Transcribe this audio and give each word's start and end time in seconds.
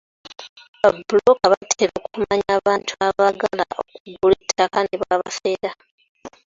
Babbulooka 0.81 1.45
batera 1.53 1.93
okumanya 2.05 2.51
abantu 2.59 2.91
abaagala 3.07 3.63
okugula 3.79 4.35
ettaka 4.45 4.79
ne 4.83 4.95
babafera. 5.01 5.71